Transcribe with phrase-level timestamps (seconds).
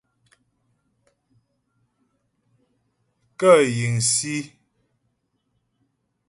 [3.39, 4.35] Kə yiŋsǐ.